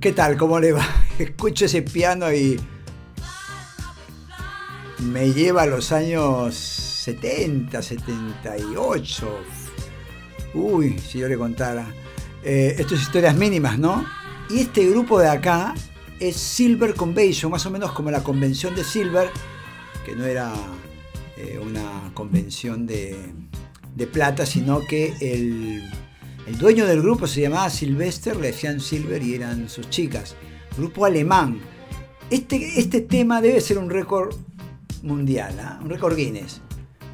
¿Qué 0.00 0.12
tal? 0.12 0.38
¿Cómo 0.38 0.58
le 0.58 0.72
va? 0.72 0.86
Escucho 1.18 1.66
ese 1.66 1.82
piano 1.82 2.32
y 2.32 2.58
me 5.00 5.30
lleva 5.34 5.64
a 5.64 5.66
los 5.66 5.92
años 5.92 6.54
70, 6.54 7.82
78. 7.82 9.28
Uy, 10.54 10.98
si 10.98 11.18
yo 11.18 11.28
le 11.28 11.36
contara. 11.36 11.86
Eh, 12.42 12.76
esto 12.78 12.94
es 12.94 13.02
historias 13.02 13.36
mínimas, 13.36 13.78
¿no? 13.78 14.06
Y 14.48 14.60
este 14.60 14.88
grupo 14.88 15.20
de 15.20 15.28
acá 15.28 15.74
es 16.18 16.34
Silver 16.34 16.94
Convention, 16.94 17.52
más 17.52 17.66
o 17.66 17.70
menos 17.70 17.92
como 17.92 18.10
la 18.10 18.22
convención 18.22 18.74
de 18.74 18.84
Silver, 18.84 19.28
que 20.06 20.16
no 20.16 20.24
era 20.24 20.50
eh, 21.36 21.60
una 21.62 22.10
convención 22.14 22.86
de, 22.86 23.18
de 23.94 24.06
plata, 24.06 24.46
sino 24.46 24.80
que 24.86 25.12
el 25.20 25.90
el 26.50 26.58
dueño 26.58 26.84
del 26.84 27.00
grupo 27.00 27.28
se 27.28 27.42
llamaba 27.42 27.70
Sylvester, 27.70 28.34
le 28.34 28.48
decían 28.48 28.80
Silver 28.80 29.22
y 29.22 29.36
eran 29.36 29.68
sus 29.68 29.88
chicas. 29.88 30.34
Grupo 30.76 31.04
alemán. 31.04 31.60
Este, 32.28 32.80
este 32.80 33.02
tema 33.02 33.40
debe 33.40 33.60
ser 33.60 33.78
un 33.78 33.88
récord 33.88 34.34
mundial, 35.04 35.56
¿ah? 35.60 35.78
un 35.80 35.88
récord 35.88 36.16
Guinness. 36.16 36.60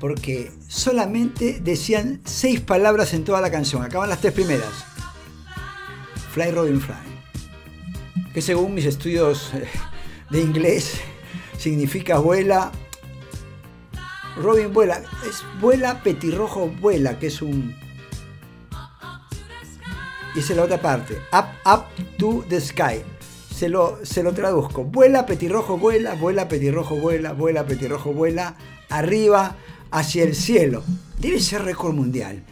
Porque 0.00 0.50
solamente 0.68 1.60
decían 1.62 2.22
seis 2.24 2.60
palabras 2.60 3.12
en 3.12 3.24
toda 3.24 3.42
la 3.42 3.50
canción. 3.50 3.82
Acaban 3.82 4.08
las 4.08 4.22
tres 4.22 4.32
primeras. 4.32 4.72
Fly 6.32 6.50
Robin 6.52 6.80
Fly. 6.80 8.32
Que 8.32 8.40
según 8.40 8.72
mis 8.72 8.86
estudios 8.86 9.52
eh, 9.52 9.66
de 10.30 10.40
inglés 10.40 10.94
significa 11.58 12.16
vuela. 12.18 12.72
Robin 14.38 14.72
vuela. 14.72 15.02
Es 15.28 15.42
vuela, 15.60 16.02
petirrojo 16.02 16.68
vuela, 16.68 17.18
que 17.18 17.26
es 17.26 17.42
un 17.42 17.85
y 20.36 20.54
la 20.54 20.64
otra 20.64 20.80
parte. 20.80 21.14
Up, 21.32 21.46
up 21.64 21.84
to 22.18 22.44
the 22.48 22.60
sky. 22.60 23.00
Se 23.54 23.70
lo, 23.70 24.00
se 24.04 24.22
lo 24.22 24.34
traduzco. 24.34 24.84
Vuela, 24.84 25.24
petirrojo, 25.24 25.78
vuela, 25.78 26.14
vuela, 26.14 26.46
petirrojo, 26.46 26.96
vuela, 26.96 27.32
vuela, 27.32 27.64
petirrojo, 27.64 28.12
vuela. 28.12 28.54
Arriba, 28.90 29.56
hacia 29.90 30.24
el 30.24 30.34
cielo. 30.34 30.84
Debe 31.18 31.40
ser 31.40 31.62
récord 31.62 31.94
mundial. 31.94 32.42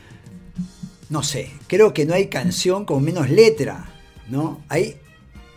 No 1.11 1.23
sé, 1.23 1.51
creo 1.67 1.93
que 1.93 2.07
no 2.07 2.15
hay 2.15 2.29
canción 2.29 2.87
con 2.87 3.05
menos 3.05 3.29
letra, 3.29 3.85
¿no? 4.31 4.63
Hay 4.71 4.97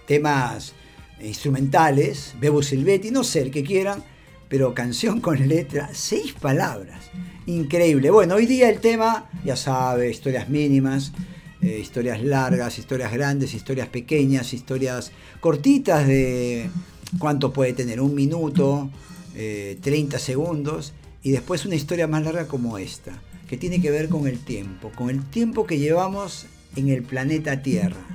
temas 0.06 0.74
instrumentales, 1.22 2.36
Bebo 2.42 2.62
Silvetti, 2.62 3.10
no 3.10 3.24
sé, 3.24 3.42
el 3.42 3.52
que 3.52 3.64
quieran, 3.64 4.04
pero 4.50 4.74
canción 4.74 5.22
con 5.22 5.48
letra, 5.48 5.90
seis 5.94 6.34
palabras. 6.34 7.06
Increíble. 7.46 8.12
Bueno, 8.12 8.36
hoy 8.36 8.46
día 8.46 8.70
el 8.70 8.82
tema, 8.82 9.30
ya 9.46 9.56
sabe, 9.56 10.10
historias 10.10 10.50
mínimas. 10.50 11.14
Eh, 11.62 11.80
historias 11.80 12.24
largas, 12.24 12.78
historias 12.78 13.12
grandes, 13.12 13.56
historias 13.56 13.88
pequeñas, 13.88 14.54
historias 14.54 15.12
cortitas 15.40 16.08
de 16.08 16.70
cuánto 17.18 17.52
puede 17.52 17.74
tener, 17.74 18.00
un 18.00 18.14
minuto, 18.14 18.92
30 19.34 20.18
eh, 20.18 20.20
segundos, 20.20 20.94
y 21.24 21.32
después 21.32 21.66
una 21.66 21.76
historia 21.76 22.08
más 22.08 22.24
larga 22.24 22.48
como 22.48 22.78
esta, 22.78 23.12
que 23.50 23.58
tiene 23.58 23.82
que 23.82 23.90
ver 23.90 24.08
con 24.08 24.28
el 24.28 24.40
tiempo, 24.40 24.92
con 24.96 25.10
el 25.10 25.26
tiempo 25.26 25.66
que 25.66 25.80
llevamos 25.80 26.46
en 26.76 26.90
el 26.90 27.02
planeta 27.04 27.62
Tierra. 27.64 28.06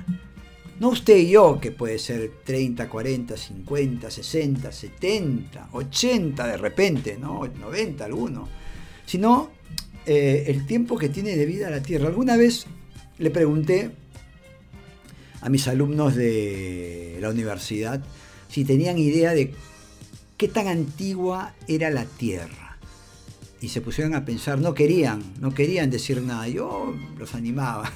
No 0.79 0.89
usted 0.89 1.17
y 1.17 1.29
yo, 1.29 1.59
que 1.59 1.71
puede 1.71 1.99
ser 1.99 2.31
30, 2.45 2.89
40, 2.89 3.37
50, 3.37 4.09
60, 4.09 4.71
70, 4.71 5.69
80 5.73 6.47
de 6.47 6.57
repente, 6.57 7.17
¿no? 7.19 7.45
90 7.45 8.05
alguno, 8.05 8.47
sino 9.05 9.51
eh, 10.05 10.45
el 10.47 10.65
tiempo 10.65 10.97
que 10.97 11.09
tiene 11.09 11.35
de 11.35 11.45
vida 11.45 11.69
la 11.69 11.81
Tierra. 11.81 12.07
Alguna 12.07 12.37
vez 12.37 12.67
le 13.17 13.29
pregunté 13.29 13.91
a 15.41 15.49
mis 15.49 15.67
alumnos 15.67 16.15
de 16.15 17.17
la 17.21 17.29
universidad 17.29 18.03
si 18.49 18.65
tenían 18.65 18.97
idea 18.97 19.33
de 19.33 19.53
qué 20.37 20.47
tan 20.47 20.67
antigua 20.67 21.53
era 21.67 21.89
la 21.89 22.05
Tierra. 22.05 22.77
Y 23.61 23.69
se 23.69 23.81
pusieron 23.81 24.13
a 24.13 24.25
pensar, 24.25 24.59
no 24.59 24.73
querían, 24.73 25.23
no 25.39 25.53
querían 25.53 25.89
decir 25.89 26.21
nada. 26.21 26.47
Yo 26.47 26.93
los 27.17 27.33
animaba. 27.33 27.91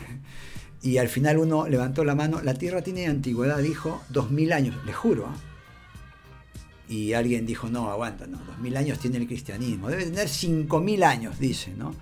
Y 0.81 0.97
al 0.97 1.09
final 1.09 1.39
uno 1.39 1.67
levantó 1.67 2.05
la 2.05 2.15
mano, 2.15 2.41
la 2.41 2.53
Tierra 2.53 2.81
tiene 2.81 3.07
antigüedad, 3.07 3.57
dijo, 3.59 4.01
dos 4.09 4.31
mil 4.31 4.53
años, 4.53 4.75
le 4.85 4.93
juro. 4.93 5.27
Y 6.87 7.13
alguien 7.13 7.45
dijo, 7.45 7.69
no, 7.69 7.89
aguanta, 7.89 8.27
no, 8.27 8.37
dos 8.37 8.57
mil 8.59 8.77
años 8.77 8.99
tiene 8.99 9.17
el 9.17 9.27
cristianismo, 9.27 9.89
debe 9.89 10.05
tener 10.05 10.29
cinco 10.29 10.79
mil 10.79 11.03
años, 11.03 11.39
dice, 11.39 11.73
¿no? 11.75 11.93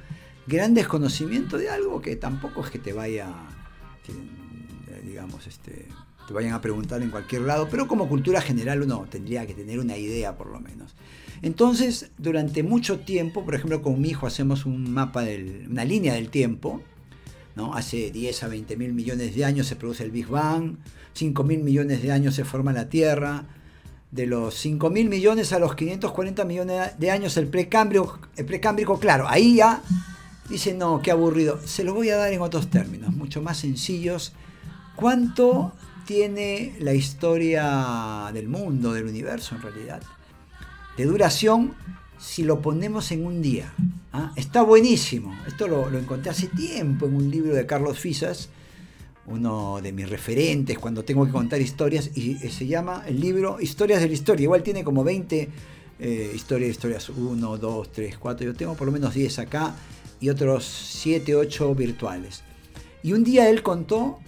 Gran 0.47 0.73
desconocimiento 0.73 1.57
de 1.57 1.69
algo 1.69 2.01
que 2.01 2.15
tampoco 2.15 2.63
es 2.63 2.69
que 2.69 2.79
te 2.79 2.93
vaya, 2.93 3.33
digamos, 5.03 5.47
este, 5.47 5.87
te 6.27 6.33
vayan 6.33 6.53
a 6.53 6.61
preguntar 6.61 7.01
en 7.01 7.09
cualquier 7.09 7.43
lado, 7.43 7.67
pero 7.69 7.87
como 7.87 8.07
cultura 8.07 8.41
general 8.41 8.81
uno 8.81 9.05
tendría 9.09 9.45
que 9.45 9.53
tener 9.53 9.79
una 9.79 9.97
idea 9.97 10.37
por 10.37 10.47
lo 10.47 10.59
menos. 10.59 10.95
Entonces, 11.41 12.11
durante 12.17 12.63
mucho 12.63 12.99
tiempo, 12.99 13.43
por 13.43 13.55
ejemplo, 13.55 13.81
con 13.81 13.99
mi 14.01 14.09
hijo 14.09 14.25
hacemos 14.25 14.65
un 14.65 14.91
mapa, 14.91 15.23
del, 15.23 15.67
una 15.69 15.85
línea 15.85 16.13
del 16.13 16.29
tiempo, 16.29 16.81
¿no? 17.55 17.73
Hace 17.73 18.11
10 18.11 18.43
a 18.43 18.47
20 18.47 18.77
mil 18.77 18.93
millones 18.93 19.35
de 19.35 19.45
años 19.45 19.67
se 19.67 19.75
produce 19.75 20.03
el 20.03 20.11
Big 20.11 20.27
Bang, 20.27 20.77
5 21.13 21.43
mil 21.43 21.63
millones 21.63 22.01
de 22.01 22.11
años 22.11 22.35
se 22.35 22.45
forma 22.45 22.73
la 22.73 22.89
Tierra, 22.89 23.45
de 24.11 24.25
los 24.25 24.55
5 24.55 24.89
mil 24.89 25.09
millones 25.09 25.51
a 25.53 25.59
los 25.59 25.75
540 25.75 26.45
millones 26.45 26.97
de 26.97 27.11
años 27.11 27.35
el 27.37 27.47
precámbrico, 27.47 28.19
el 28.37 28.45
precámbrico, 28.45 28.99
claro, 28.99 29.27
ahí 29.27 29.55
ya 29.55 29.81
Dice, 30.49 30.75
no, 30.75 31.01
qué 31.01 31.11
aburrido. 31.11 31.59
Se 31.65 31.83
lo 31.83 31.93
voy 31.93 32.09
a 32.09 32.17
dar 32.17 32.31
en 32.31 32.41
otros 32.41 32.69
términos, 32.69 33.15
mucho 33.15 33.41
más 33.41 33.57
sencillos. 33.57 34.33
¿Cuánto 34.95 35.73
tiene 36.05 36.75
la 36.79 36.93
historia 36.93 38.29
del 38.31 38.47
mundo, 38.47 38.93
del 38.93 39.05
universo 39.05 39.55
en 39.55 39.63
realidad? 39.63 40.01
De 40.97 41.05
duración, 41.05 41.73
si 42.19 42.43
lo 42.43 42.61
ponemos 42.61 43.11
en 43.11 43.25
un 43.25 43.41
día. 43.41 43.73
¿ah? 44.13 44.31
Está 44.35 44.61
buenísimo. 44.61 45.35
Esto 45.47 45.67
lo, 45.67 45.89
encontré 45.97 46.29
hace 46.29 46.47
tiempo 46.47 47.07
en 47.07 47.15
un 47.15 47.31
libro 47.31 47.55
de 47.55 47.65
Carlos 47.65 47.99
Fisas, 47.99 48.49
uno 49.25 49.79
de 49.81 49.91
mis 49.91 50.07
referentes 50.07 50.77
cuando 50.77 51.03
tengo 51.03 51.25
que 51.25 51.31
contar 51.31 51.59
historias, 51.59 52.11
y 52.15 52.35
se 52.35 52.67
llama 52.67 53.03
el 53.07 53.19
libro 53.19 53.59
Historias 53.59 53.99
de 53.99 54.07
la 54.07 54.13
Historia. 54.13 54.43
Igual 54.43 54.61
tiene 54.61 54.83
como 54.83 55.03
20 55.03 55.49
eh, 55.97 56.31
historias, 56.35 56.69
historias 56.69 57.09
1, 57.09 57.57
2, 57.57 57.91
3, 57.91 58.17
4. 58.19 58.45
Yo 58.45 58.53
tengo 58.53 58.75
por 58.75 58.85
lo 58.85 58.91
menos 58.91 59.15
10 59.15 59.39
acá 59.39 59.75
y 60.19 60.29
otros 60.29 60.65
7, 60.65 61.35
8 61.35 61.75
virtuales. 61.75 62.43
Y 63.03 63.13
un 63.13 63.23
día 63.23 63.49
él 63.49 63.61
contó 63.61 64.19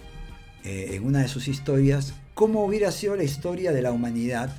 eh, 0.64 0.90
en 0.92 1.04
una 1.04 1.20
de 1.20 1.28
sus 1.28 1.48
historias 1.48 2.14
cómo 2.34 2.64
hubiera 2.64 2.92
sido 2.92 3.16
la 3.16 3.24
historia 3.24 3.72
de 3.72 3.82
la 3.82 3.90
humanidad 3.90 4.54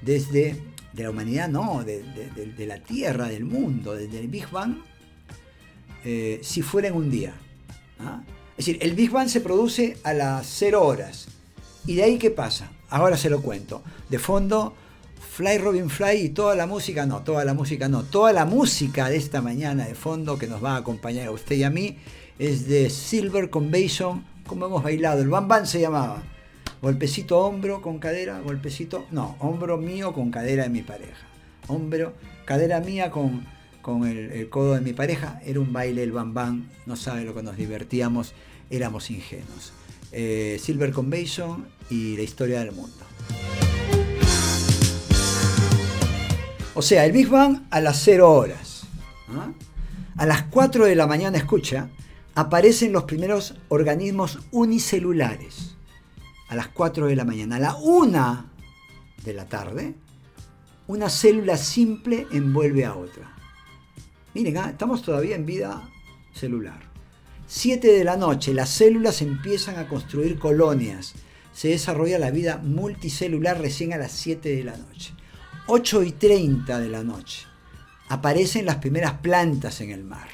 desde, 0.00 0.60
de 0.92 1.02
la 1.02 1.10
humanidad 1.10 1.48
no, 1.48 1.84
de, 1.84 2.66
la 2.66 2.78
Tierra, 2.78 3.28
del 3.28 3.44
mundo, 3.44 3.94
desde 3.94 4.18
el 4.18 4.28
Big 4.28 4.50
Bang, 4.50 4.78
eh, 6.04 6.40
si 6.42 6.62
fuera 6.62 6.88
en 6.88 6.94
un 6.94 7.10
día. 7.10 7.34
¿ah? 8.00 8.22
Es 8.56 8.66
decir, 8.66 8.78
el 8.82 8.94
Big 8.94 9.10
Bang 9.10 9.28
se 9.28 9.40
produce 9.40 9.96
a 10.02 10.12
las 10.12 10.46
0 10.46 10.84
horas. 10.84 11.28
¿Y 11.86 11.94
de 11.94 12.04
ahí 12.04 12.18
qué 12.18 12.30
pasa? 12.30 12.70
Ahora 12.90 13.16
se 13.16 13.30
lo 13.30 13.40
cuento. 13.40 13.82
De 14.08 14.18
fondo 14.18 14.74
Fly 15.30 15.58
Robin 15.58 15.88
Fly 15.88 16.24
y 16.24 16.28
toda 16.28 16.54
la 16.54 16.66
música, 16.66 17.06
no, 17.06 17.22
toda 17.22 17.44
la 17.44 17.54
música 17.54 17.88
no, 17.88 18.02
toda 18.02 18.32
la 18.32 18.44
música 18.44 19.08
de 19.08 19.16
esta 19.16 19.40
mañana 19.40 19.86
de 19.86 19.94
fondo 19.94 20.38
que 20.38 20.46
nos 20.46 20.62
va 20.62 20.74
a 20.74 20.78
acompañar 20.78 21.28
a 21.28 21.30
usted 21.30 21.56
y 21.56 21.64
a 21.64 21.70
mí 21.70 21.96
es 22.38 22.66
de 22.66 22.90
Silver 22.90 23.48
Convention, 23.48 24.24
como 24.46 24.66
hemos 24.66 24.82
bailado, 24.82 25.22
el 25.22 25.28
Bam 25.28 25.48
Bam 25.48 25.66
se 25.66 25.80
llamaba. 25.80 26.22
Golpecito 26.82 27.38
hombro 27.38 27.80
con 27.80 27.98
cadera, 27.98 28.40
golpecito, 28.40 29.06
no, 29.10 29.36
hombro 29.38 29.78
mío 29.78 30.12
con 30.12 30.30
cadera 30.30 30.64
de 30.64 30.68
mi 30.68 30.82
pareja. 30.82 31.26
Hombro, 31.68 32.14
cadera 32.44 32.80
mía 32.80 33.10
con, 33.10 33.46
con 33.80 34.06
el, 34.06 34.48
codo 34.50 34.74
de 34.74 34.80
mi 34.80 34.92
pareja, 34.92 35.40
era 35.46 35.60
un 35.60 35.72
baile, 35.72 36.02
el 36.02 36.12
Bam 36.12 36.34
Bam, 36.34 36.68
no 36.86 36.96
sabe 36.96 37.24
lo 37.24 37.34
que 37.34 37.42
nos 37.42 37.56
divertíamos, 37.56 38.34
éramos 38.68 39.10
ingenuos. 39.10 39.72
Eh, 40.10 40.58
Silver 40.60 40.92
Convention 40.92 41.66
y 41.88 42.16
la 42.16 42.22
historia 42.22 42.58
del 42.58 42.72
mundo. 42.72 43.11
O 46.74 46.80
sea, 46.80 47.04
el 47.04 47.12
Big 47.12 47.28
Bang 47.28 47.62
a 47.70 47.80
las 47.80 48.02
0 48.02 48.32
horas. 48.32 48.84
¿ah? 49.28 49.52
A 50.16 50.26
las 50.26 50.44
4 50.44 50.86
de 50.86 50.94
la 50.94 51.06
mañana, 51.06 51.36
escucha, 51.36 51.90
aparecen 52.34 52.92
los 52.92 53.04
primeros 53.04 53.54
organismos 53.68 54.38
unicelulares. 54.52 55.76
A 56.48 56.54
las 56.54 56.68
4 56.68 57.06
de 57.06 57.16
la 57.16 57.24
mañana. 57.24 57.56
A 57.56 57.60
la 57.60 57.74
1 57.76 58.46
de 59.24 59.32
la 59.34 59.48
tarde, 59.48 59.94
una 60.86 61.10
célula 61.10 61.56
simple 61.58 62.26
envuelve 62.32 62.84
a 62.86 62.94
otra. 62.94 63.36
Miren, 64.34 64.56
¿ah? 64.56 64.70
estamos 64.70 65.02
todavía 65.02 65.36
en 65.36 65.44
vida 65.44 65.88
celular. 66.34 66.80
7 67.46 67.86
de 67.86 68.04
la 68.04 68.16
noche, 68.16 68.54
las 68.54 68.70
células 68.70 69.20
empiezan 69.20 69.76
a 69.78 69.88
construir 69.88 70.38
colonias. 70.38 71.12
Se 71.52 71.68
desarrolla 71.68 72.18
la 72.18 72.30
vida 72.30 72.56
multicelular 72.56 73.60
recién 73.60 73.92
a 73.92 73.98
las 73.98 74.12
7 74.12 74.56
de 74.56 74.64
la 74.64 74.76
noche. 74.78 75.12
8 75.66 76.02
y 76.02 76.12
30 76.12 76.80
de 76.80 76.88
la 76.88 77.04
noche, 77.04 77.46
aparecen 78.08 78.66
las 78.66 78.76
primeras 78.76 79.14
plantas 79.14 79.80
en 79.80 79.90
el 79.90 80.04
mar. 80.04 80.28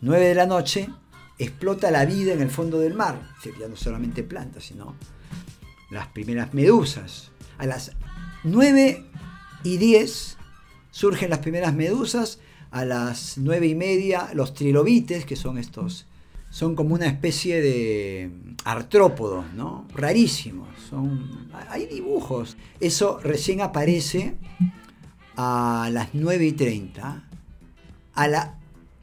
9 0.00 0.28
de 0.28 0.34
la 0.34 0.46
noche, 0.46 0.88
explota 1.38 1.90
la 1.90 2.04
vida 2.04 2.32
en 2.32 2.40
el 2.40 2.50
fondo 2.50 2.78
del 2.78 2.94
mar, 2.94 3.20
ya 3.58 3.68
no 3.68 3.76
solamente 3.76 4.22
plantas, 4.22 4.64
sino 4.64 4.96
las 5.90 6.08
primeras 6.08 6.54
medusas. 6.54 7.30
A 7.58 7.66
las 7.66 7.92
9 8.44 9.04
y 9.62 9.76
10 9.76 10.38
surgen 10.90 11.30
las 11.30 11.40
primeras 11.40 11.74
medusas. 11.74 12.40
A 12.70 12.84
las 12.86 13.36
9 13.36 13.66
y 13.66 13.74
media 13.74 14.30
los 14.32 14.54
trilobites, 14.54 15.26
que 15.26 15.36
son 15.36 15.58
estos, 15.58 16.06
son 16.52 16.76
como 16.76 16.94
una 16.94 17.06
especie 17.06 17.62
de 17.62 18.30
artrópodos, 18.64 19.54
¿no? 19.54 19.88
Rarísimos. 19.94 20.68
Son, 20.90 21.48
hay 21.70 21.86
dibujos. 21.86 22.58
Eso 22.78 23.18
recién 23.22 23.62
aparece 23.62 24.34
a 25.34 25.88
las 25.90 26.10
9 26.12 26.44
y 26.44 26.52
30. 26.52 27.26
A 28.12 28.28
la, 28.28 28.58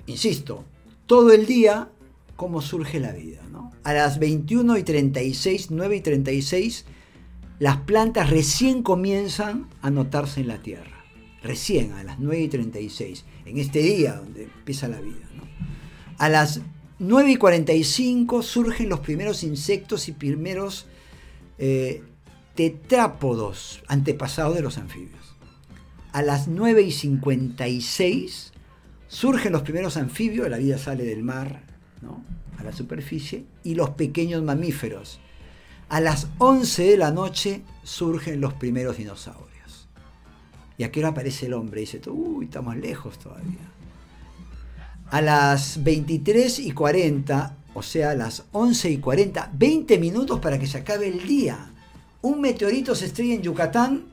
insisto, 0.05 0.63
todo 1.07 1.31
el 1.31 1.47
día 1.47 1.89
cómo 2.35 2.61
surge 2.61 2.99
la 2.99 3.13
vida. 3.13 3.41
¿no? 3.51 3.71
A 3.83 3.93
las 3.93 4.19
21 4.19 4.77
y 4.77 4.83
36, 4.83 5.71
9 5.71 5.95
y 5.95 6.01
36, 6.01 6.85
las 7.57 7.77
plantas 7.77 8.29
recién 8.29 8.83
comienzan 8.83 9.69
a 9.81 9.89
notarse 9.89 10.41
en 10.41 10.49
la 10.49 10.61
tierra. 10.61 11.03
Recién, 11.41 11.93
a 11.93 12.03
las 12.03 12.19
9 12.19 12.41
y 12.43 12.47
36, 12.47 13.25
en 13.45 13.57
este 13.57 13.79
día 13.79 14.13
donde 14.17 14.43
empieza 14.43 14.87
la 14.87 15.01
vida. 15.01 15.25
¿no? 15.35 15.45
A 16.19 16.29
las 16.29 16.61
9 16.99 17.31
y 17.31 17.35
45 17.37 18.43
surgen 18.43 18.89
los 18.89 18.99
primeros 18.99 19.43
insectos 19.43 20.09
y 20.09 20.11
primeros 20.11 20.85
eh, 21.57 22.03
tetrápodos 22.55 23.81
antepasados 23.87 24.55
de 24.55 24.61
los 24.61 24.77
anfibios. 24.77 25.35
A 26.11 26.21
las 26.21 26.49
9 26.49 26.81
y 26.81 26.91
56 26.91 28.51
surgen 29.07 29.53
los 29.53 29.61
primeros 29.61 29.95
anfibios, 29.95 30.49
la 30.49 30.57
vida 30.57 30.77
sale 30.77 31.05
del 31.05 31.23
mar, 31.23 31.63
a 32.57 32.63
la 32.63 32.73
superficie, 32.73 33.45
y 33.63 33.75
los 33.75 33.91
pequeños 33.91 34.43
mamíferos. 34.43 35.21
A 35.87 36.01
las 36.01 36.27
11 36.39 36.83
de 36.83 36.97
la 36.97 37.11
noche 37.11 37.61
surgen 37.83 38.41
los 38.41 38.53
primeros 38.53 38.97
dinosaurios. 38.97 39.87
Y 40.77 40.83
aquí 40.83 40.99
ahora 40.99 41.11
aparece 41.11 41.45
el 41.45 41.53
hombre 41.53 41.81
y 41.81 41.85
dice, 41.85 42.01
uy, 42.09 42.45
estamos 42.45 42.75
lejos 42.75 43.17
todavía. 43.17 43.71
A 45.11 45.21
las 45.21 45.83
23 45.83 46.59
y 46.59 46.71
40, 46.71 47.57
o 47.73 47.81
sea, 47.81 48.11
a 48.11 48.15
las 48.15 48.45
11 48.51 48.91
y 48.91 48.97
40, 48.97 49.51
20 49.53 49.97
minutos 49.97 50.39
para 50.39 50.59
que 50.59 50.67
se 50.67 50.77
acabe 50.77 51.07
el 51.07 51.25
día. 51.27 51.71
Un 52.21 52.41
meteorito 52.41 52.93
se 52.95 53.05
estrella 53.05 53.33
en 53.33 53.41
Yucatán 53.41 54.05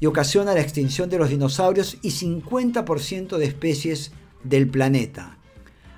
y 0.00 0.06
ocasiona 0.06 0.54
la 0.54 0.60
extinción 0.60 1.10
de 1.10 1.18
los 1.18 1.28
dinosaurios 1.28 1.98
y 2.02 2.10
50% 2.10 3.36
de 3.36 3.44
especies 3.44 4.12
del 4.44 4.68
planeta 4.68 5.36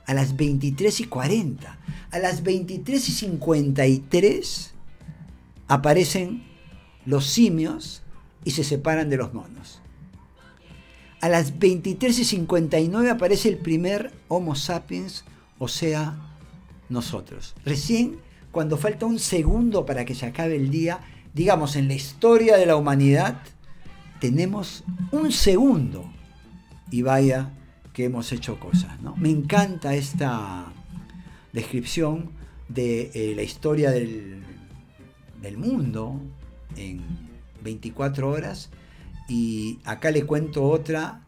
a 0.06 0.14
las 0.14 0.36
23 0.36 1.00
y 1.00 1.04
40. 1.04 1.78
A 2.10 2.18
las 2.18 2.42
23 2.42 3.08
y 3.08 3.12
53 3.12 4.70
aparecen 5.68 6.44
los 7.06 7.26
simios 7.26 8.02
y 8.44 8.52
se 8.52 8.64
separan 8.64 9.08
de 9.08 9.16
los 9.16 9.32
monos. 9.32 9.81
A 11.22 11.28
las 11.28 11.60
23 11.60 12.18
y 12.18 12.24
59 12.24 13.08
aparece 13.08 13.48
el 13.48 13.56
primer 13.56 14.12
Homo 14.26 14.56
sapiens, 14.56 15.24
o 15.60 15.68
sea, 15.68 16.16
nosotros. 16.88 17.54
Recién, 17.64 18.18
cuando 18.50 18.76
falta 18.76 19.06
un 19.06 19.20
segundo 19.20 19.86
para 19.86 20.04
que 20.04 20.16
se 20.16 20.26
acabe 20.26 20.56
el 20.56 20.68
día, 20.70 20.98
digamos, 21.32 21.76
en 21.76 21.86
la 21.86 21.94
historia 21.94 22.56
de 22.56 22.66
la 22.66 22.74
humanidad, 22.74 23.40
tenemos 24.18 24.82
un 25.12 25.30
segundo. 25.30 26.12
Y 26.90 27.02
vaya 27.02 27.52
que 27.92 28.06
hemos 28.06 28.32
hecho 28.32 28.58
cosas. 28.58 29.00
¿no? 29.00 29.14
Me 29.14 29.30
encanta 29.30 29.94
esta 29.94 30.72
descripción 31.52 32.32
de 32.68 33.12
eh, 33.14 33.34
la 33.36 33.44
historia 33.44 33.92
del, 33.92 34.42
del 35.40 35.56
mundo 35.56 36.20
en 36.74 37.00
24 37.62 38.28
horas 38.28 38.70
y 39.28 39.78
acá 39.84 40.10
le 40.10 40.24
cuento 40.24 40.64
otra 40.64 41.22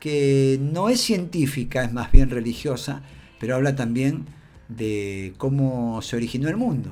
que 0.00 0.58
no 0.60 0.88
es 0.88 1.00
científica, 1.00 1.84
es 1.84 1.92
más 1.92 2.12
bien 2.12 2.30
religiosa, 2.30 3.02
pero 3.40 3.54
habla 3.56 3.74
también 3.74 4.26
de 4.68 5.34
cómo 5.38 6.00
se 6.02 6.16
originó 6.16 6.48
el 6.48 6.56
mundo. 6.56 6.90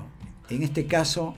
En 0.49 0.63
este 0.63 0.87
caso, 0.87 1.35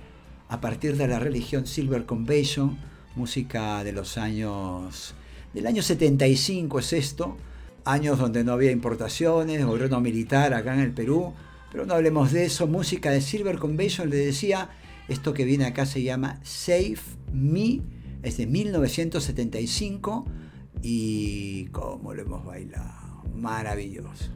a 0.49 0.61
partir 0.61 0.97
de 0.97 1.09
la 1.09 1.19
religión 1.19 1.67
Silver 1.67 2.07
Convention, 2.07 2.79
música 3.17 3.85
de 3.85 3.93
los 3.93 4.19
años 4.19 5.15
del 5.53 5.67
año 5.69 5.83
75 5.83 6.81
es 6.81 6.93
esto, 6.93 7.37
años 7.85 8.19
donde 8.19 8.43
no 8.43 8.53
había 8.53 8.73
importaciones, 8.73 9.65
gobierno 9.65 10.01
militar 10.01 10.53
acá 10.53 10.75
en 10.75 10.81
el 10.81 10.93
Perú, 10.93 11.33
pero 11.71 11.87
no 11.87 11.95
hablemos 11.95 12.33
de 12.33 12.45
eso. 12.45 12.67
Música 12.67 13.11
de 13.11 13.21
Silver 13.21 13.59
Convention 13.59 14.11
le 14.11 14.17
decía, 14.17 14.71
esto 15.09 15.33
que 15.33 15.45
viene 15.45 15.67
acá 15.67 15.87
se 15.87 16.03
llama 16.03 16.41
Save 16.43 16.99
Me, 17.33 17.81
es 18.25 18.39
de 18.39 18.47
1975 18.47 20.25
y 20.83 21.67
cómo 21.67 22.15
lo 22.15 22.23
hemos 22.23 22.45
bailado, 22.45 23.23
maravilloso. 23.35 24.31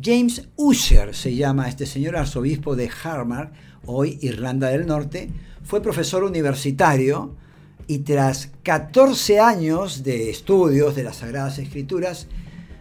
James 0.00 0.48
Usher 0.56 1.16
se 1.16 1.34
llama 1.34 1.68
este 1.68 1.84
señor 1.86 2.16
arzobispo 2.16 2.76
de 2.76 2.88
Harvard, 3.02 3.50
hoy 3.86 4.20
Irlanda 4.22 4.68
del 4.68 4.86
Norte, 4.86 5.30
fue 5.64 5.82
profesor 5.82 6.22
universitario 6.22 7.34
y 7.88 7.98
tras 8.00 8.52
14 8.62 9.40
años 9.40 10.02
de 10.04 10.28
estudios 10.30 10.94
de 10.94 11.02
las 11.02 11.16
Sagradas 11.16 11.58
Escrituras, 11.58 12.28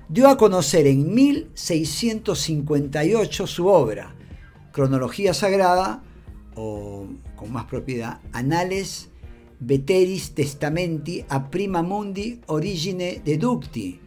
dio 0.10 0.28
a 0.28 0.38
conocer 0.38 0.88
en 0.88 1.16
1658 1.16 3.48
su 3.48 3.68
obra, 3.68 4.15
Cronología 4.76 5.34
Sagrada, 5.34 6.04
o 6.54 7.08
con 7.38 7.54
más 7.54 7.64
propiedad, 7.64 8.20
Anales 8.34 9.08
Veteris 9.62 10.36
Testamenti 10.36 11.24
a 11.30 11.50
Prima 11.50 11.82
Mundi 11.82 12.42
Origine 12.48 13.22
Deducti. 13.24 14.02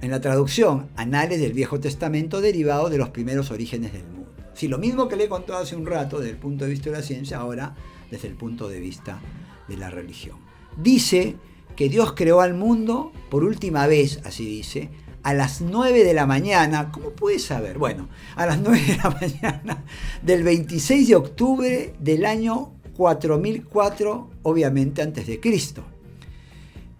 En 0.00 0.10
la 0.12 0.22
traducción, 0.22 0.88
Anales 0.96 1.42
del 1.42 1.52
Viejo 1.52 1.78
Testamento 1.78 2.40
derivado 2.40 2.88
de 2.88 2.96
los 2.96 3.10
primeros 3.10 3.50
orígenes 3.50 3.92
del 3.92 4.04
mundo. 4.04 4.32
Si 4.54 4.66
lo 4.66 4.78
mismo 4.78 5.08
que 5.08 5.16
le 5.16 5.28
contó 5.28 5.54
hace 5.54 5.76
un 5.76 5.84
rato 5.84 6.20
desde 6.20 6.30
el 6.30 6.38
punto 6.38 6.64
de 6.64 6.70
vista 6.70 6.88
de 6.88 6.96
la 6.96 7.02
ciencia, 7.02 7.36
ahora 7.36 7.74
desde 8.10 8.28
el 8.28 8.36
punto 8.36 8.66
de 8.66 8.80
vista 8.80 9.20
de 9.68 9.76
la 9.76 9.90
religión. 9.90 10.38
Dice 10.78 11.36
que 11.76 11.90
Dios 11.90 12.14
creó 12.14 12.40
al 12.40 12.54
mundo 12.54 13.12
por 13.28 13.44
última 13.44 13.86
vez, 13.86 14.22
así 14.24 14.46
dice, 14.46 14.88
a 15.22 15.34
las 15.34 15.60
9 15.60 16.04
de 16.04 16.14
la 16.14 16.26
mañana. 16.26 16.90
¿Cómo 16.92 17.10
puede 17.10 17.38
saber? 17.38 17.78
Bueno, 17.78 18.08
a 18.36 18.46
las 18.46 18.60
9 18.62 18.80
de 18.86 18.96
la 18.96 19.10
mañana 19.10 19.84
del 20.22 20.42
26 20.42 21.08
de 21.08 21.14
octubre 21.14 21.94
del 21.98 22.24
año 22.26 22.72
4004, 22.96 24.30
obviamente 24.42 25.02
antes 25.02 25.26
de 25.26 25.40
Cristo. 25.40 25.84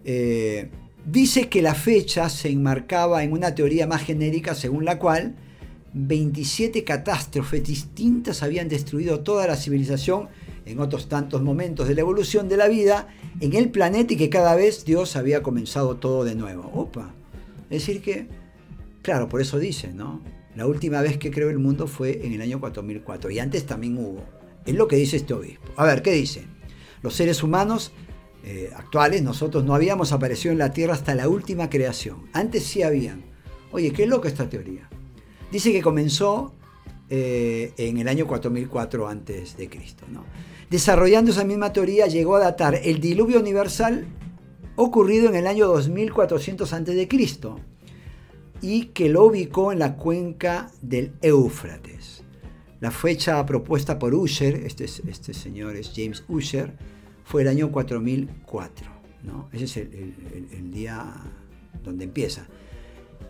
Eh, 0.05 0.71
dice 1.05 1.49
que 1.49 1.63
la 1.63 1.75
fecha 1.75 2.29
se 2.29 2.49
enmarcaba 2.49 3.23
en 3.23 3.33
una 3.33 3.55
teoría 3.55 3.87
más 3.87 4.03
genérica 4.03 4.55
según 4.55 4.85
la 4.85 4.99
cual 4.99 5.37
27 5.93 6.85
catástrofes 6.85 7.65
distintas 7.65 8.43
habían 8.43 8.69
destruido 8.69 9.21
toda 9.21 9.47
la 9.47 9.57
civilización 9.57 10.29
en 10.65 10.79
otros 10.79 11.09
tantos 11.09 11.43
momentos 11.43 11.89
de 11.89 11.95
la 11.95 12.03
evolución 12.03 12.49
de 12.49 12.57
la 12.57 12.69
vida 12.69 13.09
en 13.41 13.55
el 13.55 13.71
planeta 13.71 14.15
y 14.15 14.17
que 14.17 14.31
cada 14.31 14.55
vez 14.55 14.85
Dios 14.85 15.17
había 15.17 15.43
comenzado 15.43 15.97
todo 15.97 16.25
de 16.25 16.35
nuevo. 16.35 16.71
Opa. 16.75 17.15
Es 17.71 17.87
decir 17.87 18.03
que, 18.03 18.29
claro, 19.03 19.29
por 19.29 19.41
eso 19.41 19.59
dice, 19.59 19.93
¿no? 19.93 20.23
La 20.57 20.67
última 20.67 21.01
vez 21.01 21.17
que 21.17 21.31
creó 21.31 21.49
el 21.49 21.59
mundo 21.59 21.87
fue 21.87 22.27
en 22.27 22.33
el 22.33 22.43
año 22.43 22.61
4004 22.61 23.31
y 23.31 23.39
antes 23.39 23.65
también 23.65 23.97
hubo. 23.97 24.25
Es 24.67 24.75
lo 24.75 24.89
que 24.89 24.97
dice 24.97 25.17
este 25.17 25.33
obispo. 25.33 25.69
A 25.77 25.85
ver, 25.85 26.03
¿qué 26.03 26.13
dice? 26.13 26.45
Los 27.03 27.15
seres 27.15 27.43
humanos 27.43 27.93
eh, 28.45 28.71
actuales, 28.77 29.23
nosotros 29.23 29.65
no 29.65 29.75
habíamos 29.75 30.13
aparecido 30.13 30.53
en 30.53 30.59
la 30.59 30.73
Tierra 30.73 30.95
hasta 30.95 31.15
la 31.15 31.29
última 31.29 31.71
creación. 31.71 32.29
Antes 32.33 32.65
sí 32.65 32.83
habían. 32.83 33.25
Oye, 33.71 33.93
qué 33.93 34.07
loca 34.07 34.29
esta 34.29 34.51
teoría. 34.51 34.89
Dice 35.53 35.73
que 35.73 35.83
comenzó 35.83 36.53
eh, 37.09 37.73
en 37.77 37.99
el 37.99 38.09
año 38.09 38.27
4004 38.27 39.09
antes 39.09 39.57
de 39.57 39.69
Cristo. 39.69 40.07
Desarrollando 40.71 41.31
esa 41.31 41.45
misma 41.45 41.73
teoría, 41.73 42.07
llegó 42.07 42.37
a 42.37 42.41
datar 42.41 42.81
el 42.83 43.01
diluvio 43.01 43.41
universal 43.41 44.07
ocurrido 44.83 45.29
en 45.29 45.37
el 45.37 45.47
año 45.47 45.67
2400 45.67 46.73
a.C. 46.73 47.09
y 48.63 48.87
que 48.87 49.09
lo 49.09 49.25
ubicó 49.25 49.73
en 49.73 49.79
la 49.79 49.97
cuenca 49.97 50.71
del 50.83 51.13
Éufrates. 51.23 52.23
La 52.81 52.91
fecha 52.91 53.45
propuesta 53.45 53.99
por 53.99 54.15
Usher, 54.15 54.55
este, 54.55 54.85
este 54.85 55.35
señor 55.35 55.77
es 55.77 55.93
James 55.95 56.25
Usher, 56.29 56.73
fue 57.25 57.43
el 57.43 57.49
año 57.49 57.71
4004. 57.71 58.91
¿no? 59.23 59.49
Ese 59.53 59.65
es 59.65 59.77
el, 59.77 60.71
día 60.71 61.15
donde 61.85 62.05
empieza. 62.05 62.47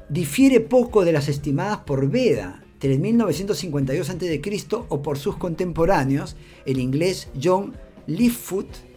Difiere 0.09 0.61
poco 0.61 1.04
de 1.04 1.12
las 1.12 1.28
estimadas 1.28 1.78
por 1.78 2.09
Veda, 2.09 2.64
3952 2.78 4.11
a.C. 4.11 4.40
o 4.88 5.02
por 5.02 5.19
sus 5.19 5.37
contemporáneos, 5.37 6.37
el 6.64 6.78
inglés 6.78 7.28
John 7.40 7.75
Leaffoot 8.07 8.90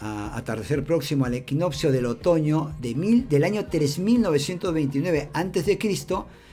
a 0.00 0.36
atardecer 0.36 0.84
próximo 0.84 1.24
al 1.24 1.34
equinoccio 1.34 1.92
del 1.92 2.06
otoño 2.06 2.74
de 2.80 2.94
mil, 2.94 3.28
del 3.28 3.44
año 3.44 3.66
3929 3.66 5.30
a.C. 5.32 5.78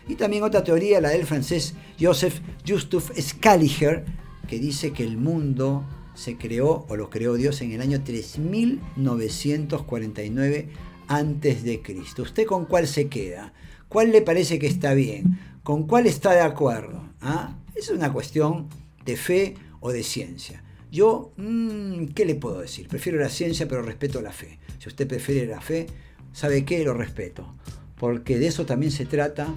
Y 0.08 0.16
también 0.16 0.44
otra 0.44 0.64
teoría, 0.64 1.02
la 1.02 1.10
del 1.10 1.26
francés 1.26 1.74
Joseph 2.00 2.40
Justus 2.68 3.12
Scaliger, 3.20 4.06
que 4.48 4.60
dice 4.60 4.92
que 4.92 5.04
el 5.04 5.18
mundo 5.18 5.84
se 6.14 6.38
creó 6.38 6.86
o 6.90 6.96
lo 6.96 7.10
creó 7.10 7.34
Dios 7.36 7.62
en 7.62 7.72
el 7.72 7.82
año 7.82 8.04
3949 8.04 10.70
a.C. 11.08 11.82
¿Usted 12.20 12.46
con 12.46 12.66
cuál 12.66 12.88
se 12.88 13.08
queda? 13.08 13.54
¿Cuál 13.88 14.12
le 14.12 14.22
parece 14.22 14.60
que 14.60 14.68
está 14.68 14.94
bien? 14.94 15.40
¿Con 15.64 15.88
cuál 15.88 16.06
está 16.08 16.34
de 16.34 16.42
acuerdo? 16.42 17.10
¿Ah? 17.22 17.56
Es 17.76 17.90
una 17.90 18.12
cuestión 18.12 18.68
de 19.06 19.16
fe 19.18 19.54
o 19.80 19.92
de 19.92 20.04
ciencia. 20.04 20.64
Yo, 20.94 21.32
mm, 21.38 22.10
¿qué 22.14 22.24
le 22.24 22.36
puedo 22.36 22.62
decir? 22.62 22.88
Prefiero 22.88 23.18
la 23.20 23.30
ciencia, 23.30 23.68
pero 23.68 23.82
respeto 23.82 24.22
la 24.22 24.32
fe. 24.32 24.60
Si 24.78 24.88
usted 24.88 25.08
prefiere 25.08 25.48
la 25.48 25.60
fe, 25.60 25.88
¿sabe 26.32 26.64
qué? 26.66 26.84
Lo 26.84 26.94
respeto. 26.94 27.56
Porque 27.98 28.38
de 28.38 28.46
eso 28.46 28.68
también 28.68 28.92
se 28.92 29.08
trata, 29.08 29.48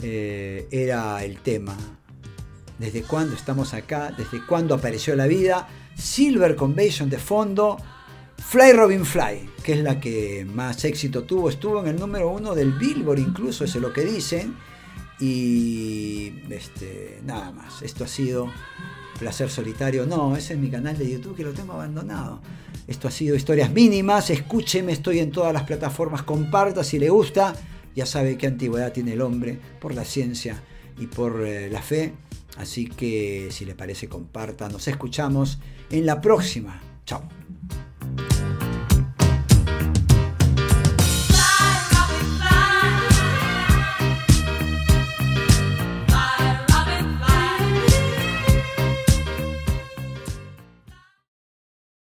eh, 0.00 0.68
era 0.70 1.24
el 1.24 1.38
tema. 1.38 1.76
¿Desde 2.78 3.02
cuándo 3.02 3.34
estamos 3.34 3.74
acá? 3.74 4.14
¿Desde 4.16 4.46
cuándo 4.46 4.76
apareció 4.76 5.16
la 5.16 5.26
vida? 5.26 5.66
Silver 5.96 6.54
Convention 6.54 7.10
de 7.10 7.18
fondo. 7.18 7.78
Fly 8.38 8.72
Robin 8.72 9.04
Fly, 9.04 9.50
que 9.64 9.72
es 9.72 9.80
la 9.80 9.98
que 9.98 10.46
más 10.48 10.84
éxito 10.84 11.24
tuvo, 11.24 11.48
estuvo 11.48 11.80
en 11.80 11.88
el 11.88 11.96
número 11.96 12.30
uno 12.30 12.54
del 12.54 12.70
Billboard, 12.70 13.18
incluso, 13.18 13.64
eso 13.64 13.78
es 13.78 13.82
lo 13.82 13.92
que 13.92 14.04
dicen. 14.04 14.54
Y 15.18 16.32
este, 16.48 17.18
nada 17.24 17.50
más. 17.50 17.82
Esto 17.82 18.04
ha 18.04 18.08
sido 18.08 18.52
Placer 19.16 19.50
Solitario. 19.50 20.06
No, 20.06 20.36
ese 20.36 20.54
es 20.54 20.58
mi 20.58 20.70
canal 20.70 20.96
de 20.96 21.10
YouTube 21.10 21.36
que 21.36 21.44
lo 21.44 21.52
tengo 21.52 21.72
abandonado. 21.72 22.40
Esto 22.86 23.08
ha 23.08 23.10
sido 23.10 23.34
Historias 23.34 23.72
Mínimas. 23.72 24.30
Escúcheme, 24.30 24.92
estoy 24.92 25.18
en 25.18 25.30
todas 25.30 25.52
las 25.52 25.64
plataformas. 25.64 26.22
Comparta 26.22 26.84
si 26.84 26.98
le 26.98 27.10
gusta. 27.10 27.54
Ya 27.94 28.06
sabe 28.06 28.36
qué 28.36 28.46
antigüedad 28.46 28.92
tiene 28.92 29.14
el 29.14 29.22
hombre 29.22 29.58
por 29.80 29.94
la 29.94 30.04
ciencia 30.04 30.62
y 30.98 31.06
por 31.06 31.44
eh, 31.46 31.70
la 31.70 31.82
fe. 31.82 32.12
Así 32.58 32.86
que 32.86 33.48
si 33.50 33.64
le 33.64 33.74
parece, 33.74 34.08
comparta. 34.08 34.68
Nos 34.68 34.86
escuchamos 34.88 35.58
en 35.90 36.06
la 36.06 36.20
próxima. 36.20 36.80
Chao. 37.04 37.22